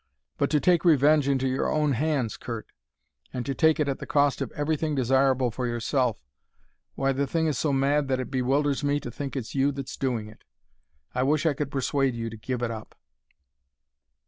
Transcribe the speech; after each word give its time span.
But 0.39 0.49
to 0.49 0.59
take 0.59 0.83
revenge 0.83 1.29
into 1.29 1.47
your 1.47 1.69
own 1.69 1.91
hands, 1.91 2.35
Curt, 2.35 2.65
and 3.31 3.45
to 3.45 3.53
take 3.53 3.79
it 3.79 3.87
at 3.87 3.99
the 3.99 4.07
cost 4.07 4.41
of 4.41 4.51
everything 4.53 4.95
desirable 4.95 5.51
for 5.51 5.67
yourself 5.67 6.25
why, 6.95 7.11
the 7.11 7.27
thing 7.27 7.45
is 7.45 7.59
so 7.59 7.71
mad 7.71 8.07
that 8.07 8.19
it 8.19 8.31
bewilders 8.31 8.83
me 8.83 8.99
to 8.99 9.11
think 9.11 9.35
it's 9.35 9.53
you 9.53 9.71
that's 9.71 9.95
doing 9.95 10.27
it. 10.27 10.43
I 11.13 11.21
wish 11.21 11.45
I 11.45 11.53
could 11.53 11.69
persuade 11.69 12.15
you 12.15 12.31
to 12.31 12.35
give 12.37 12.63
it 12.63 12.71
up." 12.71 12.95